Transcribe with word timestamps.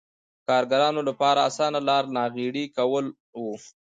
کارګرانو 0.47 1.01
لپاره 1.09 1.39
اسانه 1.49 1.79
لار 1.87 2.03
ناغېړي 2.15 2.65
کول 2.77 3.05
و. 3.39 3.43